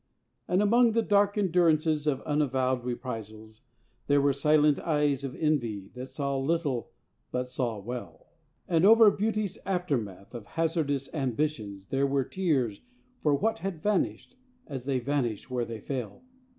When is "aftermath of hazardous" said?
9.63-11.07